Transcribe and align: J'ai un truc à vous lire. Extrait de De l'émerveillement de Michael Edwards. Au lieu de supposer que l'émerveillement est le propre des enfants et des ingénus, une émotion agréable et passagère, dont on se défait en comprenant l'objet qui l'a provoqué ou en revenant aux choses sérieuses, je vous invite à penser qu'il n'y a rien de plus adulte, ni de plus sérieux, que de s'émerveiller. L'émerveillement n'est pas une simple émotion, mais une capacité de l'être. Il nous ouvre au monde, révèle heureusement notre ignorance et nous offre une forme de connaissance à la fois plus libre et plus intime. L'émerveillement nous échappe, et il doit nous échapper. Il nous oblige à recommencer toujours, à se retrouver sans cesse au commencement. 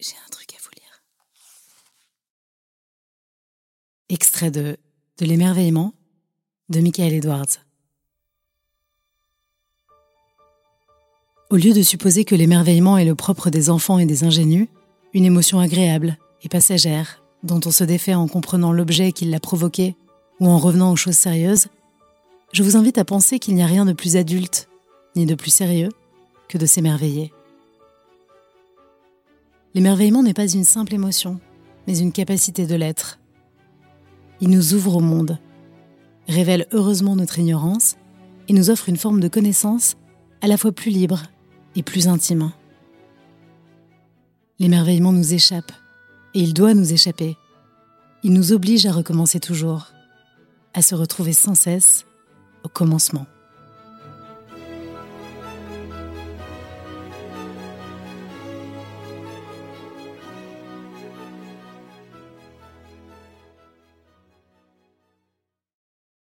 J'ai 0.00 0.16
un 0.26 0.30
truc 0.30 0.54
à 0.54 0.56
vous 0.62 0.70
lire. 0.74 1.02
Extrait 4.08 4.50
de 4.50 4.78
De 5.18 5.26
l'émerveillement 5.26 5.92
de 6.70 6.80
Michael 6.80 7.12
Edwards. 7.12 7.58
Au 11.50 11.56
lieu 11.56 11.74
de 11.74 11.82
supposer 11.82 12.24
que 12.24 12.34
l'émerveillement 12.34 12.96
est 12.96 13.04
le 13.04 13.14
propre 13.14 13.50
des 13.50 13.68
enfants 13.68 13.98
et 13.98 14.06
des 14.06 14.24
ingénus, 14.24 14.68
une 15.12 15.26
émotion 15.26 15.58
agréable 15.58 16.16
et 16.42 16.48
passagère, 16.48 17.22
dont 17.42 17.60
on 17.66 17.70
se 17.70 17.84
défait 17.84 18.14
en 18.14 18.26
comprenant 18.26 18.72
l'objet 18.72 19.12
qui 19.12 19.26
l'a 19.26 19.40
provoqué 19.40 19.96
ou 20.38 20.48
en 20.48 20.56
revenant 20.56 20.92
aux 20.92 20.96
choses 20.96 21.16
sérieuses, 21.16 21.66
je 22.54 22.62
vous 22.62 22.76
invite 22.76 22.96
à 22.96 23.04
penser 23.04 23.38
qu'il 23.38 23.54
n'y 23.54 23.62
a 23.62 23.66
rien 23.66 23.84
de 23.84 23.92
plus 23.92 24.16
adulte, 24.16 24.70
ni 25.14 25.26
de 25.26 25.34
plus 25.34 25.50
sérieux, 25.50 25.90
que 26.48 26.56
de 26.56 26.64
s'émerveiller. 26.64 27.32
L'émerveillement 29.74 30.22
n'est 30.22 30.34
pas 30.34 30.48
une 30.48 30.64
simple 30.64 30.94
émotion, 30.94 31.38
mais 31.86 31.98
une 31.98 32.12
capacité 32.12 32.66
de 32.66 32.74
l'être. 32.74 33.20
Il 34.40 34.50
nous 34.50 34.74
ouvre 34.74 34.96
au 34.96 35.00
monde, 35.00 35.38
révèle 36.28 36.66
heureusement 36.72 37.14
notre 37.14 37.38
ignorance 37.38 37.96
et 38.48 38.52
nous 38.52 38.70
offre 38.70 38.88
une 38.88 38.96
forme 38.96 39.20
de 39.20 39.28
connaissance 39.28 39.96
à 40.40 40.48
la 40.48 40.56
fois 40.56 40.72
plus 40.72 40.90
libre 40.90 41.22
et 41.76 41.82
plus 41.82 42.08
intime. 42.08 42.52
L'émerveillement 44.58 45.12
nous 45.12 45.34
échappe, 45.34 45.72
et 46.34 46.40
il 46.40 46.52
doit 46.52 46.74
nous 46.74 46.92
échapper. 46.92 47.36
Il 48.22 48.32
nous 48.32 48.52
oblige 48.52 48.86
à 48.86 48.92
recommencer 48.92 49.40
toujours, 49.40 49.92
à 50.74 50.82
se 50.82 50.94
retrouver 50.94 51.32
sans 51.32 51.54
cesse 51.54 52.04
au 52.64 52.68
commencement. 52.68 53.26